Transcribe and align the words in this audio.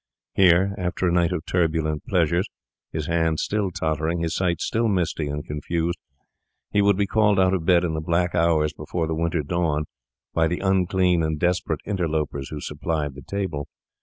Here, 0.33 0.73
after 0.79 1.07
a 1.07 1.11
night 1.11 1.31
of 1.31 1.45
turbulent 1.45 2.07
pleasures, 2.07 2.47
his 2.91 3.05
hand 3.05 3.39
still 3.39 3.69
tottering, 3.69 4.21
his 4.21 4.33
sight 4.33 4.59
still 4.59 4.87
misty 4.87 5.27
and 5.27 5.45
confused, 5.45 5.99
he 6.71 6.81
would 6.81 6.97
be 6.97 7.05
called 7.05 7.39
out 7.39 7.53
of 7.53 7.65
bed 7.65 7.83
in 7.83 7.93
the 7.93 8.01
black 8.01 8.33
hours 8.33 8.73
before 8.73 9.05
the 9.05 9.13
winter 9.13 9.43
dawn 9.43 9.83
by 10.33 10.47
the 10.47 10.57
unclean 10.59 11.21
and 11.21 11.39
desperate 11.39 11.81
interlopers 11.85 12.49
who 12.49 12.59
supplied 12.61 13.13
the 13.13 13.21
table. 13.21 13.67